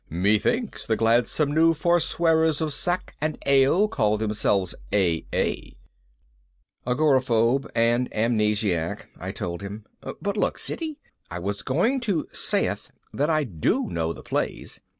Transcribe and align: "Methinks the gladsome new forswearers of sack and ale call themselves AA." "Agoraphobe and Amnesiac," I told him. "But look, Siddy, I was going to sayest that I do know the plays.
"Methinks 0.09 0.87
the 0.87 0.95
gladsome 0.95 1.51
new 1.51 1.75
forswearers 1.75 2.59
of 2.59 2.73
sack 2.73 3.15
and 3.21 3.37
ale 3.45 3.87
call 3.87 4.17
themselves 4.17 4.73
AA." 4.91 5.57
"Agoraphobe 6.87 7.69
and 7.75 8.11
Amnesiac," 8.11 9.09
I 9.19 9.31
told 9.31 9.61
him. 9.61 9.85
"But 10.01 10.37
look, 10.37 10.57
Siddy, 10.57 10.97
I 11.29 11.37
was 11.37 11.61
going 11.61 11.99
to 11.99 12.25
sayest 12.33 12.89
that 13.13 13.29
I 13.29 13.43
do 13.43 13.89
know 13.91 14.11
the 14.11 14.23
plays. 14.23 14.81